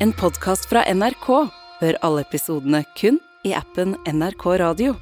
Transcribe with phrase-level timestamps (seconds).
[0.00, 1.26] En podkast fra NRK.
[1.80, 4.92] Hør alle episodene kun i appen NRK Radio.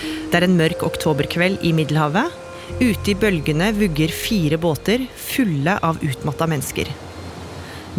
[0.00, 2.34] Det er en mørk oktoberkveld i Middelhavet.
[2.80, 6.90] Ute i bølgene vugger fire båter fulle av utmatta mennesker.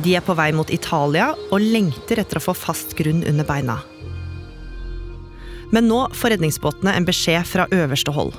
[0.03, 3.77] De er på vei mot Italia og lengter etter å få fast grunn under beina.
[5.71, 8.35] Men nå får redningsbåtene en beskjed fra øverste hold.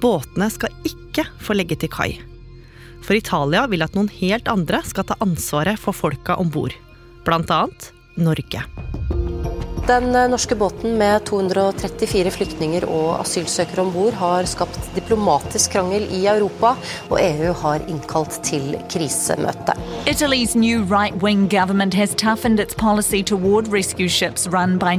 [0.00, 2.14] Båtene skal ikke få legge til kai.
[3.04, 6.74] For Italia vil at noen helt andre skal ta ansvaret for folka om bord.
[7.26, 8.62] Annet Norge.
[9.86, 16.24] Den norske båten med 234 flyktninger og asylsøkere om bord har skapt diplomatisk krangel i
[16.26, 16.72] Europa,
[17.06, 19.76] og EU har innkalt til krisemøte.
[20.10, 24.98] Italy's new right wing government has toughened its policy toward rescue ships run by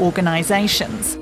[0.00, 1.16] organizations.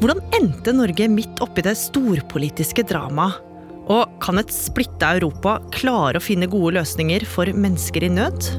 [0.00, 3.49] Hvordan endte Norge midt oppi det storpolitiske dramaet?
[3.88, 8.50] Og kan et splitta Europa klare å finne gode løsninger for mennesker i nød?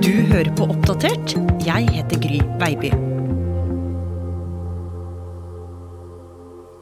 [0.00, 1.36] Du hører på Oppdatert.
[1.66, 2.94] Jeg heter Gry Baby.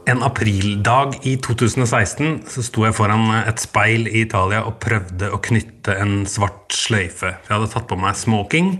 [0.06, 5.40] En aprildag i 2016 så sto jeg foran et speil i Italia og prøvde å
[5.42, 7.32] knytte en svart sløyfe.
[7.34, 8.70] Jeg hadde tatt på meg smoking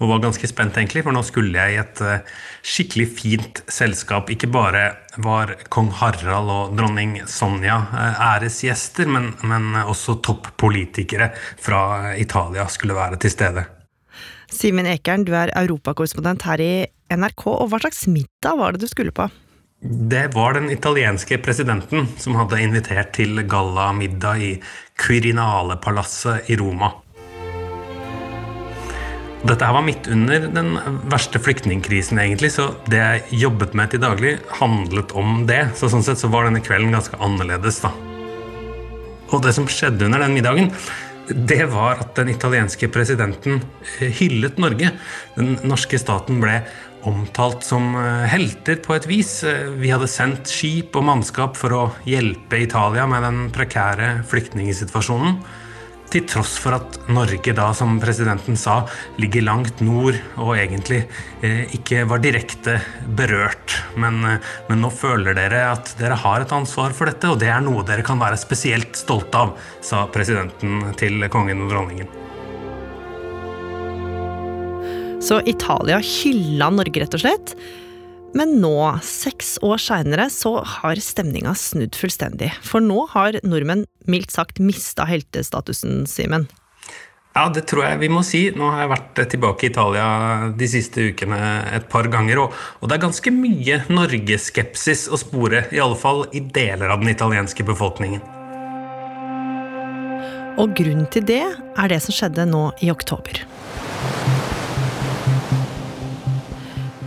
[0.00, 2.32] og var ganske spent, egentlig, for nå skulle jeg i et eh,
[2.66, 4.32] skikkelig fint selskap.
[4.32, 4.86] Ikke bare
[5.22, 11.30] var kong Harald og dronning Sonja eh, æresgjester, men, men også toppolitikere
[11.62, 13.66] fra Italia skulle være til stede.
[14.54, 16.74] Simen Ekern, du er europakorrespondent her i
[17.14, 19.28] NRK, og hva slags middag var det du skulle på?
[19.84, 24.52] Det var den italienske presidenten som hadde invitert til gallamiddag i
[25.00, 26.88] Quirinale-palasset i Roma.
[29.44, 30.70] Dette her var midt under den
[31.12, 35.66] verste flyktningkrisen, egentlig, så det jeg jobbet med til daglig, handlet om det.
[35.76, 37.90] Så sånn sett så var denne kvelden ganske annerledes, da.
[39.28, 40.70] Og det som skjedde under den middagen,
[41.28, 43.60] det var at den italienske presidenten
[44.00, 44.90] hyllet Norge.
[45.36, 46.62] Den norske staten ble
[47.04, 49.42] omtalt som eh, helter på et vis.
[49.44, 55.36] Eh, vi hadde sendt skip og mannskap for å hjelpe Italia med den prekære flyktningsituasjonen.
[56.14, 58.84] Til tross for at Norge da, som presidenten sa,
[59.18, 61.00] ligger langt nord og egentlig
[61.42, 62.76] eh, ikke var direkte
[63.18, 63.74] berørt.
[63.98, 67.50] Men, eh, men, nå føler dere at dere har et ansvar for dette, og det
[67.50, 72.06] er noe dere kan være spesielt stolte av, sa presidenten til kongen og dronningen.
[75.24, 77.56] Så Italia hylla Norge, rett og slett.
[78.34, 78.74] Men nå,
[79.06, 82.50] seks år seinere, så har stemninga snudd fullstendig.
[82.66, 86.48] For nå har nordmenn mildt sagt mista heltestatusen, Simen.
[87.34, 88.44] Ja, det tror jeg vi må si.
[88.54, 90.06] Nå har jeg vært tilbake i Italia
[90.54, 91.38] de siste ukene
[91.74, 96.26] et par ganger, og, og det er ganske mye norgeskepsis å spore, i alle fall
[96.34, 98.22] i deler av den italienske befolkningen.
[100.62, 103.42] Og grunnen til det er det som skjedde nå i oktober.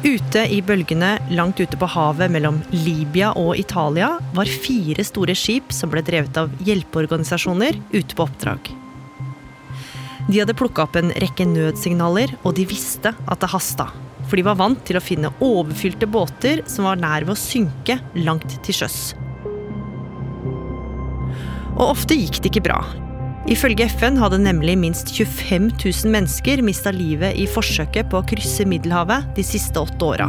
[0.07, 5.73] Ute i bølgene langt ute på havet mellom Libya og Italia var fire store skip
[5.75, 8.69] som ble drevet av hjelpeorganisasjoner ute på oppdrag.
[10.29, 13.90] De hadde plukka opp en rekke nødsignaler, og de visste at det hasta.
[14.29, 18.00] For de var vant til å finne overfylte båter som var nær ved å synke
[18.16, 19.12] langt til sjøs.
[21.75, 22.79] Og ofte gikk det ikke bra.
[23.47, 28.66] Ifølge FN hadde nemlig minst 25 000 mennesker mista livet i forsøket på å krysse
[28.68, 30.28] Middelhavet de siste åtte åra.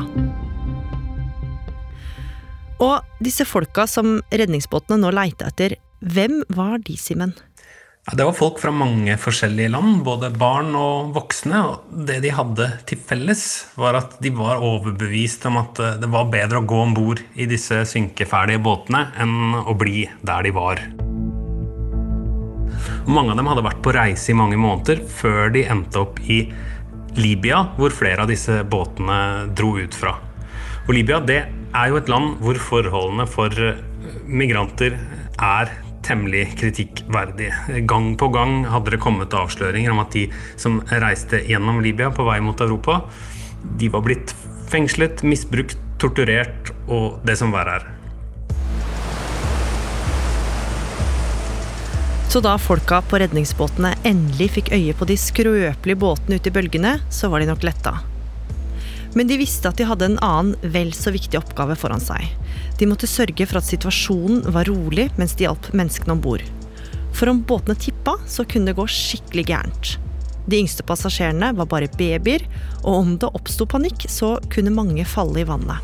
[2.78, 7.34] Og disse folka som redningsbåtene nå leita etter, hvem var de, Simen?
[8.08, 11.64] Det var folk fra mange forskjellige land, både barn og voksne.
[11.66, 13.42] og Det de hadde til felles,
[13.74, 17.50] var at de var overbevist om at det var bedre å gå om bord i
[17.50, 20.86] disse synkeferdige båtene enn å bli der de var.
[23.08, 26.42] Mange av dem hadde vært på reise i mange måneder før de endte opp i
[27.16, 30.12] Libya, hvor flere av disse båtene dro ut fra.
[30.84, 33.52] Og Libya det er jo et land hvor forholdene for
[34.28, 34.98] migranter
[35.40, 35.72] er
[36.04, 37.80] temmelig kritikkverdige.
[37.88, 40.26] Gang på gang hadde det kommet avsløringer om at de
[40.60, 43.00] som reiste gjennom Libya på vei mot Europa,
[43.80, 44.36] de var blitt
[44.68, 47.88] fengslet, misbrukt, torturert og det som verre er.
[52.28, 56.98] Så da folka på redningsbåtene endelig fikk øye på de skrøpelige båtene ute i bølgene,
[57.08, 57.94] så var de nok letta.
[59.16, 62.26] Men de visste at de hadde en annen, vel så viktig oppgave foran seg.
[62.76, 66.44] De måtte sørge for at situasjonen var rolig mens de hjalp menneskene om bord.
[67.16, 69.94] For om båtene tippa, så kunne det gå skikkelig gærent.
[70.44, 72.44] De yngste passasjerene var bare babyer,
[72.82, 75.80] og om det oppsto panikk, så kunne mange falle i vannet.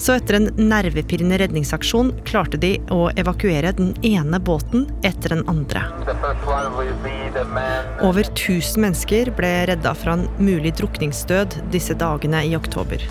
[0.00, 5.82] Så etter en nervepirrende redningsaksjon klarte de å evakuere den ene båten etter den andre.
[8.00, 13.04] Over 1000 mennesker ble redda fra en mulig drukningsdød disse dagene i oktober.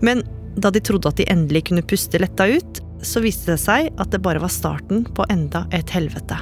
[0.00, 0.24] Men
[0.56, 4.14] da de trodde at de endelig kunne puste letta ut, så viste det seg at
[4.14, 6.40] det bare var starten på enda et helvete.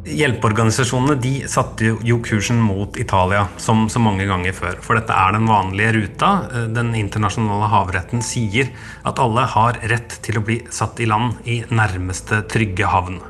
[0.00, 4.78] Hjelpeorganisasjonene de satte jo kursen mot Italia, som så mange ganger før.
[4.80, 6.30] For dette er den vanlige ruta.
[6.72, 8.70] Den internasjonale havretten sier
[9.04, 13.20] at alle har rett til å bli satt i land i nærmeste trygge havn.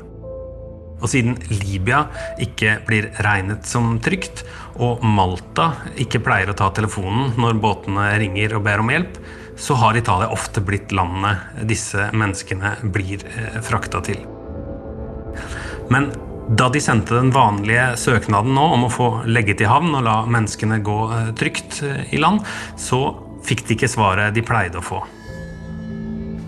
[1.01, 2.05] Og siden Libya
[2.39, 4.45] ikke blir regnet som trygt,
[4.79, 9.17] og Malta ikke pleier å ta telefonen når båtene ringer og ber om hjelp,
[9.59, 14.21] så har Italia ofte blitt landet disse menneskene blir eh, frakta til.
[15.91, 16.07] Men
[16.49, 20.17] da de sendte den vanlige søknaden nå om å få legge til havn og la
[20.27, 22.43] menneskene gå eh, trygt eh, i land,
[22.79, 23.01] så
[23.45, 25.01] fikk de ikke svaret de pleide å få.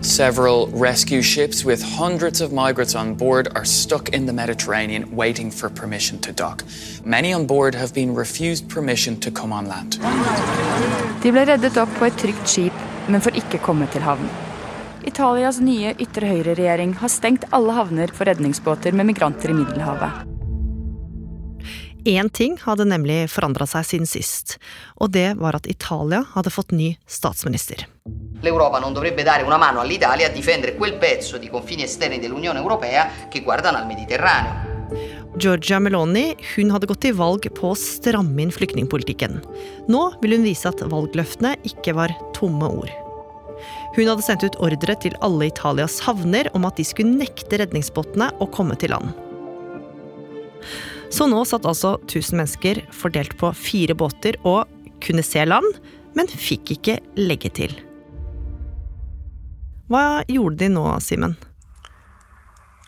[0.04, 5.50] Several rescue ships with hundreds of migrants on board are stuck in the Mediterranean waiting
[5.50, 6.62] for permission to dock.
[7.06, 9.98] Many on board have been refused permission to come on land.
[11.22, 14.28] De ble reddet opp på et trygt skip, men får ikke komme til havn.
[15.04, 20.24] Italias nye ytre høyre-regjering har stengt alle havner for redningsbåter med migranter i Middelhavet.
[22.04, 24.58] Én ting hadde nemlig forandra seg siden sist,
[25.00, 27.86] og det var at Italia hadde fått ny statsminister.
[28.44, 32.58] L'Europa non dovrebbe dare una mano all'Italia a difendere quel pezzo di confini esterni dell'Unione
[32.58, 34.72] Europea che guardano al Mediterraneo.
[35.36, 39.40] Giorgia Meloni hun hadde gått til valg på å stramme inn flyktningpolitikken.
[39.88, 43.03] Nå vil hun vise at valgløftene ikke var tomme ord.
[43.94, 48.30] Hun hadde sendt ut ordre til alle Italias havner om at de skulle nekte redningsbåtene
[48.42, 49.12] å komme til land.
[51.14, 54.70] Så nå satt altså 1000 mennesker fordelt på fire båter og
[55.04, 55.76] kunne se land,
[56.16, 57.74] men fikk ikke legge til.
[59.92, 61.36] Hva gjorde de nå, Simen?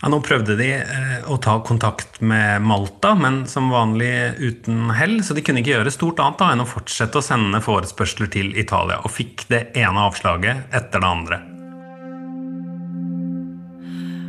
[0.03, 5.23] Ja, nå prøvde de eh, å ta kontakt med Malta, men som vanlig uten hell.
[5.25, 8.53] Så de kunne ikke gjøre stort annet da enn å fortsette å sende forespørsler til
[8.61, 9.01] Italia.
[9.05, 11.39] Og fikk det ene avslaget etter det andre.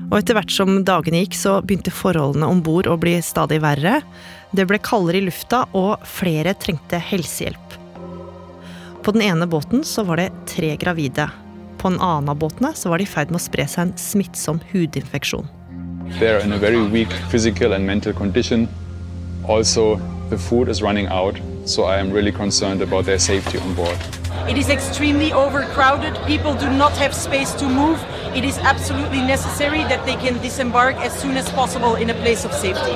[0.07, 3.99] Og etter hvert som dagene gikk, så begynte forholdene om bord å bli stadig verre.
[4.55, 7.75] Det ble kaldere i lufta, og flere trengte helsehjelp.
[9.03, 11.27] På den ene båten så var det tre gravide.
[11.77, 13.95] På en annen av båtene så var det i ferd med å spre seg en
[13.99, 15.56] smittsom hudinfeksjon.
[16.19, 18.67] They're in a very weak physical and mental condition.
[19.47, 19.97] Also,
[20.29, 23.97] the food is running out, so I am really concerned about their safety on board.
[24.49, 26.15] It is extremely overcrowded.
[26.25, 27.99] People do not have space to move.
[28.35, 32.45] It is absolutely necessary that they can disembark as soon as possible in a place
[32.45, 32.95] of safety.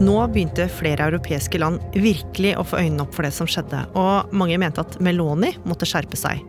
[0.00, 4.32] Nå begynte flere europeiske land virkelig å få øynene opp for det som skjedde, og
[4.34, 6.42] mange mente at Meloni måtte skjerpe seg.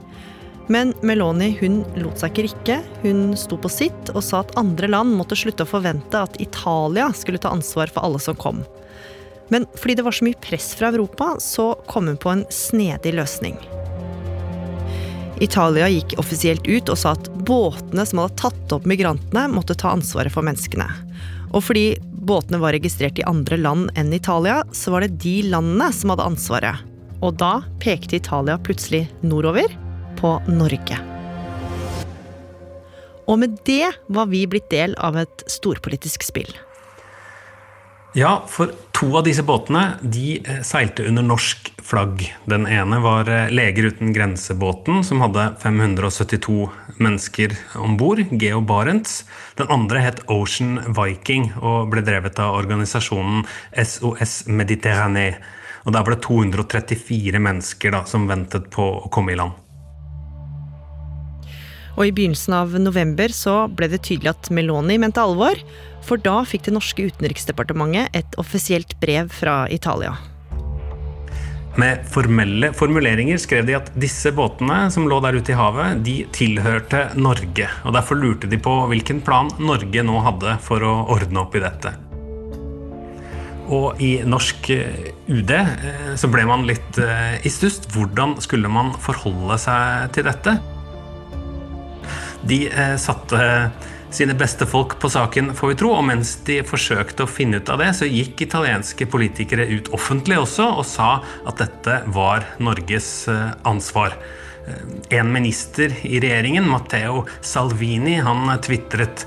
[0.68, 2.78] Men Meloni hun lot seg ikke rikke.
[3.04, 7.12] Hun sto på sitt og sa at andre land måtte slutte å forvente at Italia
[7.14, 8.64] skulle ta ansvar for alle som kom.
[9.54, 13.14] Men fordi det var så mye press fra Europa, så kom hun på en snedig
[13.14, 13.60] løsning.
[15.44, 19.92] Italia gikk offisielt ut og sa at båtene som hadde tatt opp migrantene, måtte ta
[19.94, 20.88] ansvaret for menneskene.
[21.52, 25.92] Og fordi båtene var registrert i andre land enn Italia, så var det de landene
[25.94, 26.86] som hadde ansvaret.
[27.22, 29.70] Og da pekte Italia plutselig nordover,
[30.26, 30.98] på Norge.
[33.30, 36.50] Og med det var vi blitt del av et storpolitisk spill.
[38.16, 42.24] Ja, for to av disse båtene de eh, seilte under norsk flagg.
[42.48, 49.26] Den ene var eh, Leger uten grensebåten som hadde 572 mennesker om bord, Geo Barents.
[49.60, 53.44] Den andre het Ocean Viking og ble drevet av organisasjonen
[53.84, 55.36] SOS Mediterranee.
[55.84, 59.65] Og Der var det 234 mennesker da, som ventet på å komme i land.
[61.96, 65.60] Og i begynnelsen av november så ble det tydelig at Meloni mente alvor,
[66.06, 70.16] for da fikk det norske utenriksdepartementet et offisielt brev fra Italia.
[71.76, 76.22] Med formelle formuleringer skrev de at disse båtene som lå der ute i havet, de
[76.36, 77.68] tilhørte Norge.
[77.84, 81.64] Og derfor lurte de på hvilken plan Norge nå hadde for å ordne opp i
[81.66, 81.92] dette.
[83.76, 87.82] Og i norsk eh, UD eh, så ble man litt eh, i stuss.
[87.92, 90.60] Hvordan skulle man forholde seg til dette?
[92.46, 93.42] De eh, satte
[94.16, 95.92] sine beste folk på saken, får vi tro.
[95.98, 100.40] Og mens de forsøkte å finne ut av det, så gikk italienske politikere ut offentlig
[100.44, 101.10] også og sa
[101.48, 104.16] at dette var Norges eh, ansvar.
[104.68, 104.86] Eh,
[105.20, 109.26] en minister i regjeringen, Matteo Salvini, han tvitret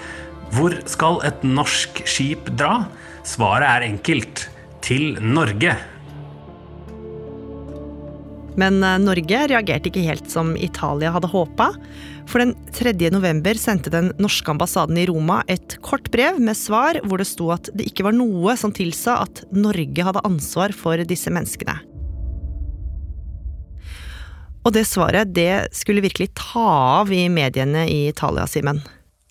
[0.54, 2.86] Hvor skal et norsk skip dra?
[3.26, 4.46] Svaret er enkelt
[4.84, 5.74] til Norge.
[8.58, 11.70] Men eh, Norge reagerte ikke helt som Italia hadde håpa.
[12.28, 12.94] For den 3.
[13.14, 17.52] november sendte den norske ambassaden i Roma et kort brev med svar hvor det sto
[17.54, 21.78] at det ikke var noe som tilsa at Norge hadde ansvar for disse menneskene.
[24.66, 26.66] Og det svaret det skulle virkelig ta
[27.00, 28.82] av i mediene i Italia, Simen.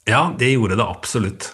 [0.08, 1.52] Ja, det gjorde det absolutt.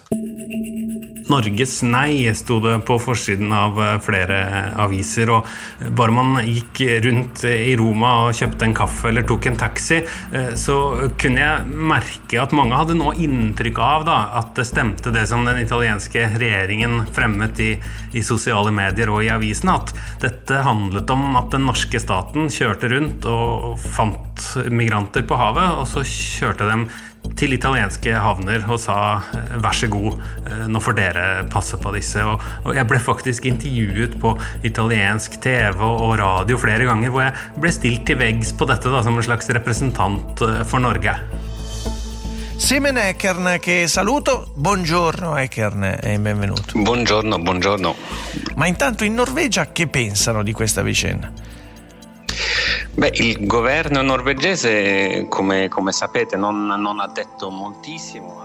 [1.29, 4.37] Norges nei sto det på forsiden av eh, flere
[4.83, 5.31] aviser.
[5.33, 10.01] Og bare man gikk rundt i Roma og kjøpte en kaffe eller tok en taxi,
[10.03, 10.77] eh, så
[11.19, 15.47] kunne jeg merke at mange hadde nå inntrykk av da, at det stemte det som
[15.47, 17.71] den italienske regjeringen fremmet i,
[18.13, 19.79] i sosiale medier og i avisene.
[19.79, 25.79] At dette handlet om at den norske staten kjørte rundt og fant migranter på havet,
[25.79, 26.87] og så kjørte dem
[27.39, 28.97] til italienske havner og sa
[29.63, 32.23] vær så god, eh, nå får dere passe på disse.
[32.23, 37.73] Og, jeg ble faktisk intervjuet på italiensk TV og radio flere ganger hvor jeg ble
[37.73, 41.17] stilt til veggs på dette da, som en slags representant eh, for Norge.
[42.63, 46.79] Simen Ekern che saluto, buongiorno Ekern e benvenuto.
[46.79, 47.95] Buongiorno, buongiorno.
[48.55, 51.29] Ma intanto in Norvegia che pensano di questa vicenda?
[52.95, 58.35] Beh, il governo norvegese, come, come sapete, non, non, ha detto moltissimo.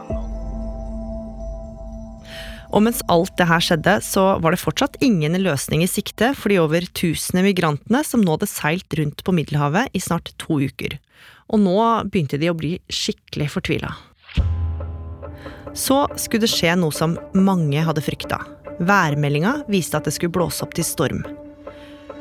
[2.73, 6.53] Og mens alt det her skjedde, så var det fortsatt ingen løsning i sikte for
[6.53, 10.97] de over 1000 migrantene som nå hadde seilt rundt på Middelhavet i snart to uker.
[11.53, 11.77] Og nå
[12.09, 13.93] begynte de å bli skikkelig fortvila.
[15.77, 18.41] Så skulle det skje noe som mange hadde frykta.
[18.81, 21.25] Værmeldinga viste at det skulle blåse opp til storm.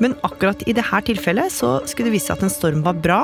[0.03, 3.21] Men akkurat i dette tilfellet så skulle det vise seg at en storm var bra,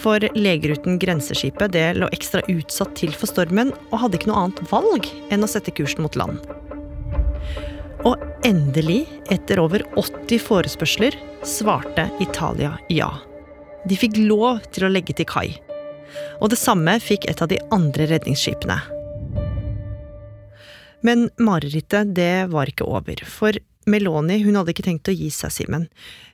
[0.00, 4.46] for Leger uten grenseskipet det lå ekstra utsatt til for stormen og hadde ikke noe
[4.46, 6.40] annet valg enn å sette kursen mot land.
[8.06, 9.02] Og endelig,
[9.34, 13.10] etter over 80 forespørsler, svarte Italia ja.
[13.88, 15.48] De fikk lov til å legge til kai.
[16.40, 18.78] Og det samme fikk et av de andre redningsskipene.
[21.06, 23.20] Men marerittet, det var ikke over.
[23.28, 23.54] For
[23.90, 25.88] Meloni hun hadde ikke tenkt å gi seg, Simen.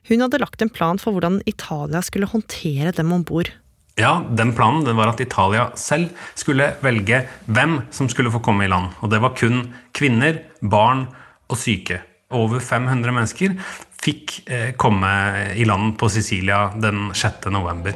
[0.09, 3.51] Hun hadde lagt en plan for hvordan Italia skulle håndtere dem om bord.
[3.95, 8.65] Ja, den planen den var at Italia selv skulle velge hvem som skulle få komme
[8.65, 8.91] i land.
[8.99, 11.07] Og det var kun kvinner, barn
[11.47, 12.01] og syke.
[12.35, 13.55] Over 500 mennesker
[14.03, 15.11] fikk eh, komme
[15.55, 17.47] i land på Sicilia den 6.
[17.55, 17.95] november.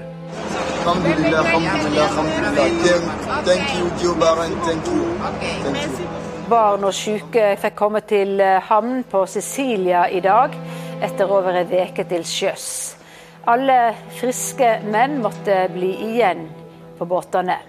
[0.86, 3.44] Alhamdulillah, alhamdulillah, alhamdulillah.
[3.44, 4.56] Thank you, Joe Barron.
[4.64, 5.04] Thank you.
[5.64, 6.29] Thank you.
[6.50, 10.56] Barn og syke fikk komme til eh, havn på Sicilia i dag,
[11.06, 12.70] etter over en uke til sjøs.
[13.50, 16.48] Alle friske menn måtte bli igjen
[16.98, 17.60] på båtene.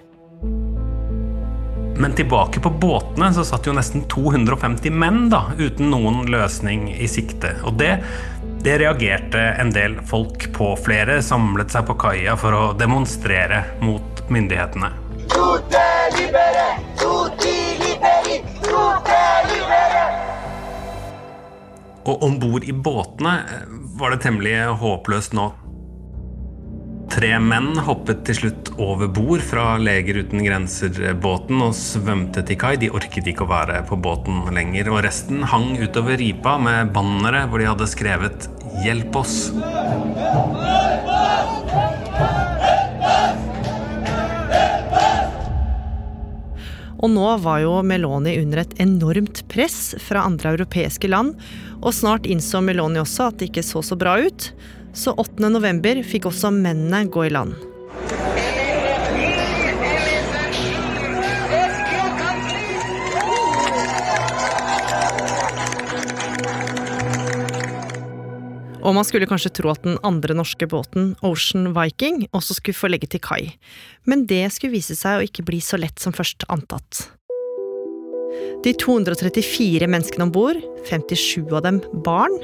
[2.01, 7.09] Men tilbake på båtene så satt jo nesten 250 menn da, uten noen løsning i
[7.13, 7.59] sikte.
[7.69, 7.99] Og det,
[8.65, 10.73] det reagerte en del folk på.
[10.81, 14.95] Flere samlet seg på kaia for å demonstrere mot myndighetene.
[15.29, 15.85] Tutte
[16.17, 17.70] libere, tutti
[22.11, 25.51] og om bord i båtene eh, var det temmelig håpløst nå.
[27.11, 32.77] Tre menn hoppet til slutt over bord fra Leger uten grenser-båten og svømte til kai.
[32.79, 37.49] De orket ikke å være på båten lenger, og resten hang utover ripa med bannere
[37.51, 38.47] hvor de hadde skrevet
[38.81, 39.51] 'Hjelp oss'.
[47.01, 51.33] Og nå var jo Meloni under et enormt press fra andre europeiske land,
[51.81, 54.51] og snart innså Meloni også at det ikke så så bra ut.
[54.93, 55.49] Så 8.
[55.49, 57.57] november fikk også mennene gå i land.
[68.81, 72.89] Og man skulle kanskje tro at den andre norske båten, Ocean Viking, også skulle få
[72.89, 73.43] legge til kai.
[74.09, 77.05] Men det skulle vise seg å ikke bli så lett som først antatt.
[78.65, 82.37] De 234 menneskene om bord, 57 av dem barn,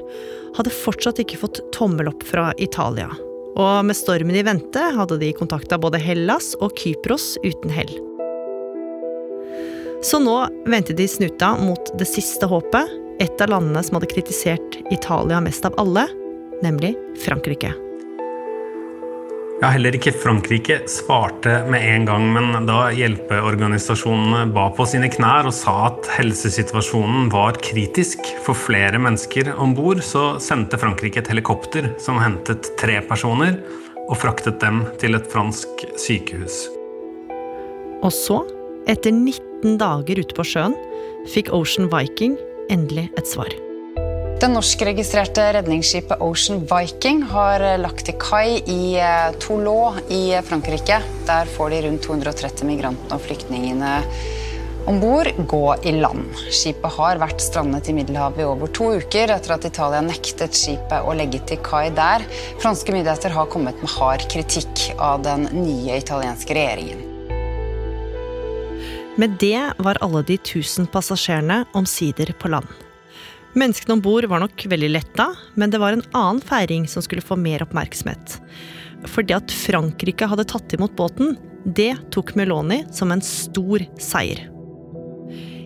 [0.56, 3.08] hadde fortsatt ikke fått tommel opp fra Italia.
[3.56, 7.92] Og med stormen i vente hadde de kontakta både Hellas og Kypros uten hell.
[10.04, 10.36] Så nå
[10.68, 15.64] vendte de snuta mot det siste håpet, et av landene som hadde kritisert Italia mest
[15.64, 16.04] av alle,
[16.64, 16.94] nemlig
[17.24, 17.74] Frankrike.
[19.56, 25.48] Ja, Heller ikke Frankrike svarte med en gang, men da hjelpeorganisasjonene ba på sine knær
[25.48, 31.32] og sa at helsesituasjonen var kritisk for flere mennesker om bord, så sendte Frankrike et
[31.32, 33.56] helikopter som hentet tre personer
[34.06, 36.66] og fraktet dem til et fransk sykehus.
[38.04, 38.42] Og så,
[38.92, 40.76] etter 19 dager ute på sjøen,
[41.32, 42.36] fikk Ocean Viking
[42.68, 43.56] endelig et svar.
[44.36, 50.98] Det norskregistrerte redningsskipet Ocean Viking har lagt til kai i eh, Toulon i Frankrike.
[51.24, 53.94] Der får de rundt 230 migrantene og flyktningene
[54.92, 56.28] om bord gå i land.
[56.52, 61.08] Skipet har vært strandet i Middelhavet i over to uker etter at Italia nektet skipet
[61.08, 62.28] å legge til kai der.
[62.60, 67.00] Franske myndigheter har kommet med hard kritikk av den nye italienske regjeringen.
[69.16, 72.68] Med det var alle de tusen passasjerene omsider på land.
[73.56, 77.24] Menneskene om bord var nok veldig letta, men det var en annen feiring som skulle
[77.24, 78.36] få mer oppmerksomhet.
[79.08, 84.44] For det at Frankrike hadde tatt imot båten, det tok Meloni som en stor seier.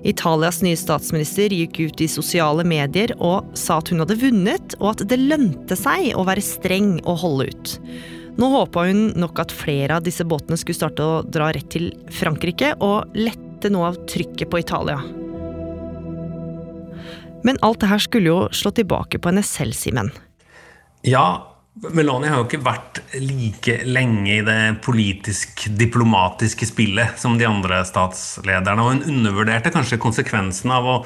[0.07, 4.95] Italias nye statsminister gikk ut i sosiale medier og sa at hun hadde vunnet, og
[4.95, 7.77] at det lønte seg å være streng og holde ut.
[8.41, 11.91] Nå håpa hun nok at flere av disse båtene skulle starte å dra rett til
[12.15, 15.03] Frankrike, og lette noe av trykket på Italia.
[17.47, 20.13] Men alt det her skulle jo slå tilbake på henne selv, Simen.
[21.07, 21.51] Ja,
[21.95, 28.83] Meloni har jo ikke vært like lenge i det politisk-diplomatiske spillet som de andre statslederne,
[28.83, 30.99] og hun undervurderte kanskje konsekvensen av å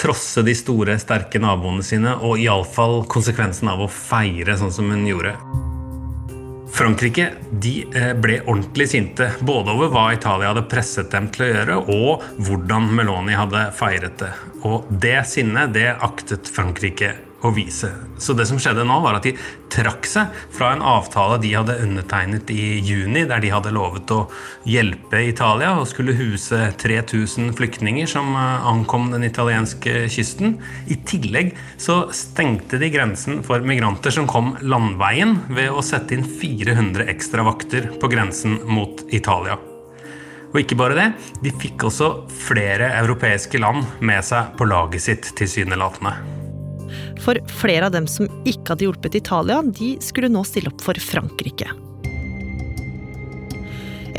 [0.00, 5.08] trosse de store, sterke naboene sine, og iallfall konsekvensen av å feire sånn som hun
[5.08, 5.34] gjorde.
[6.72, 11.78] Frankrike eh, ble ordentlig sinte, både over hva Italia hadde presset dem til å gjøre,
[11.92, 14.30] og hvordan Meloni hadde feiret det.
[14.68, 17.14] Og det sinnet, det aktet Frankrike
[17.46, 17.90] å vise.
[18.20, 19.34] Så det som skjedde nå, var at de
[19.72, 24.24] trakk seg fra en avtale de hadde undertegnet i juni, der de hadde lovet å
[24.68, 30.58] hjelpe Italia og skulle huse 3000 flyktninger som eh, ankom den italienske kysten.
[30.90, 36.26] I tillegg så stengte de grensen for migranter som kom landveien, ved å sette inn
[36.26, 39.58] 400 ekstra vakter på grensen mot Italia.
[40.50, 41.08] Og ikke bare det,
[41.44, 42.10] de fikk også
[42.48, 46.39] flere europeiske land med seg på laget sitt, tilsynelatende.
[47.20, 50.98] For flere av dem som ikke hadde hjulpet Italia, de skulle nå stille opp for
[51.00, 51.68] Frankrike.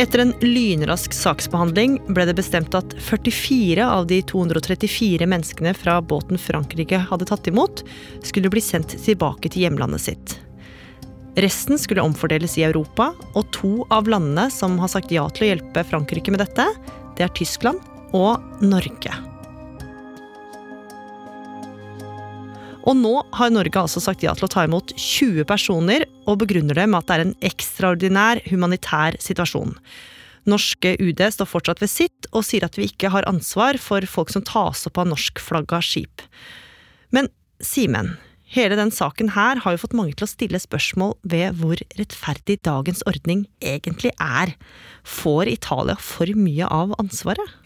[0.01, 6.39] Etter en lynrask saksbehandling ble det bestemt at 44 av de 234 menneskene fra båten
[6.39, 7.83] Frankrike hadde tatt imot,
[8.23, 10.37] skulle bli sendt tilbake til hjemlandet sitt.
[11.35, 15.51] Resten skulle omfordeles i Europa, og to av landene som har sagt ja til å
[15.53, 16.65] hjelpe Frankrike med dette,
[17.15, 17.83] det er Tyskland
[18.17, 19.30] og Norge.
[22.89, 26.77] Og nå har Norge altså sagt ja til å ta imot 20 personer, og begrunner
[26.77, 29.75] det med at det er en ekstraordinær humanitær situasjon.
[30.49, 34.33] Norske UD står fortsatt ved sitt, og sier at vi ikke har ansvar for folk
[34.33, 36.25] som tas opp av norskflagga skip.
[37.13, 37.29] Men
[37.61, 38.15] Simen,
[38.49, 42.57] hele den saken her har jo fått mange til å stille spørsmål ved hvor rettferdig
[42.65, 44.55] dagens ordning egentlig er.
[45.05, 47.60] Får Italia for mye av ansvaret?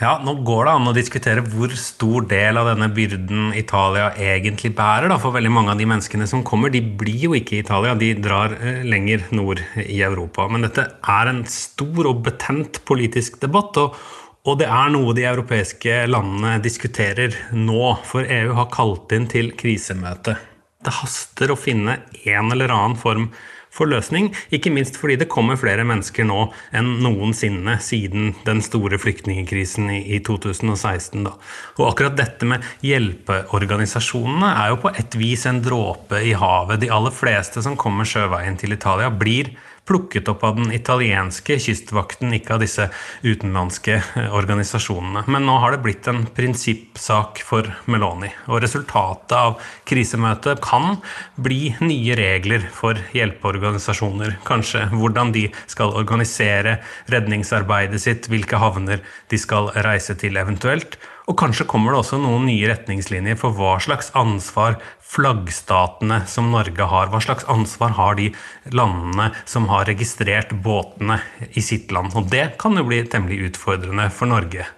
[0.00, 4.70] Ja, Nå går det an å diskutere hvor stor del av denne byrden Italia egentlig
[4.78, 5.10] bærer.
[5.12, 5.18] Da.
[5.20, 8.14] For veldig mange av de menneskene som kommer, de blir jo ikke i Italia, de
[8.16, 10.46] drar eh, lenger nord i Europa.
[10.48, 13.76] Men dette er en stor og betent politisk debatt.
[13.76, 14.00] og,
[14.48, 19.52] og det er noe de europeiske landene diskuterer nå, for EU har kalt inn til
[19.52, 20.38] krisemøte.
[20.80, 23.28] Det haster å finne en eller annen form
[23.70, 24.30] for løsning.
[24.54, 30.18] Ikke minst fordi det kommer flere mennesker nå enn noensinne siden den store flyktningkrisen i,
[30.26, 31.24] 2016.
[31.26, 31.36] Da.
[31.78, 36.82] Og akkurat dette med hjelpeorganisasjonene er jo på et vis en dråpe i havet.
[36.82, 39.54] De aller fleste som kommer sjøveien til Italia, blir
[39.90, 42.86] plukket opp av den italienske kystvakten, ikke av disse
[43.26, 45.24] utenlandske eh, organisasjonene.
[45.26, 48.30] Men nå har det blitt en prinsippsak for Meloni.
[48.46, 49.58] Og resultatet av
[49.90, 51.00] krisemøtet kan
[51.40, 54.38] bli nye regler for hjelpeorganisasjoner.
[54.46, 56.78] Kanskje hvordan de skal organisere
[57.10, 61.00] redningsarbeidet sitt, hvilke havner de skal reise til eventuelt.
[61.30, 64.78] Og kanskje kommer det også noen nye retningslinjer for hva slags ansvar
[65.10, 67.10] flaggstatene som Norge har.
[67.10, 68.30] Hva slags ansvar har de
[68.70, 71.20] landene som har registrert båtene
[71.50, 72.14] i sitt land?
[72.14, 74.68] Og det kan jo bli temmelig utfordrende for Norge.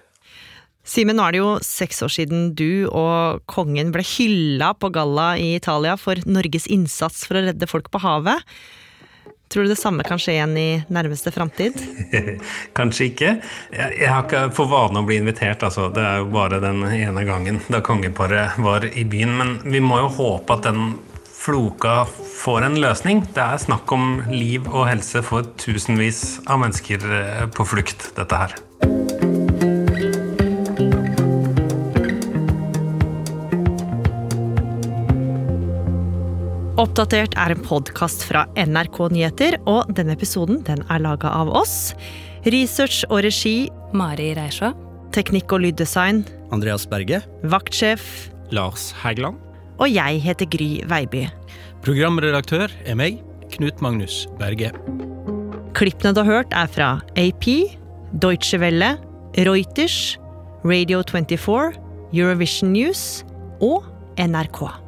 [0.83, 5.29] Simen, nå er det jo seks år siden du og kongen ble hylla på galla
[5.39, 8.43] i Italia for Norges innsats for å redde folk på havet.
[9.53, 11.77] Tror du det samme kan skje igjen i nærmeste framtid?
[12.77, 13.33] Kanskje ikke.
[13.69, 15.91] Jeg, har ikke for vane å bli invitert, altså.
[15.93, 19.37] Det er jo bare den ene gangen da kongeparet var i byen.
[19.37, 20.95] Men vi må jo håpe at den
[21.37, 22.07] floka
[22.39, 23.21] får en løsning.
[23.35, 28.45] Det er snakk om liv og helse for tusenvis av mennesker eh, på flukt, dette
[28.45, 28.57] her.
[36.73, 41.93] Oppdatert er en podkast fra NRK Nyheter, og denne episoden den er laga av oss.
[42.49, 44.71] Research og regi Mari Reisjå.
[45.13, 46.23] Teknikk og lyddesign
[46.55, 47.19] Andreas Berge.
[47.45, 48.07] Vaktsjef
[48.49, 49.37] Lars Hægeland.
[49.77, 51.27] Og jeg heter Gry Veiby.
[51.85, 53.21] Programredaktør er meg,
[53.53, 54.73] Knut Magnus Berge.
[55.77, 57.51] Klippene du har hørt, er fra AP,
[58.17, 58.95] Deutsche Welle,
[59.45, 60.15] Reuters,
[60.65, 61.75] Radio 24,
[62.17, 63.21] Eurovision News
[63.61, 63.85] og
[64.17, 64.82] NRK.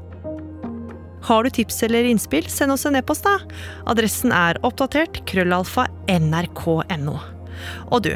[1.25, 3.39] Har du tips eller innspill, send oss en e-post, da.
[3.89, 7.15] Adressen er oppdatert krøllalfa nrk.no.
[7.89, 8.11] Og du,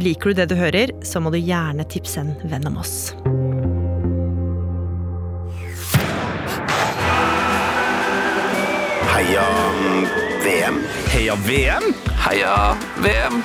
[0.00, 3.12] liker du det du hører, så må du gjerne tipse en venn om oss.
[9.12, 9.44] Heia
[10.46, 10.80] VM.
[11.12, 11.92] Heia VM?
[12.24, 12.56] Heia
[13.04, 13.44] VM.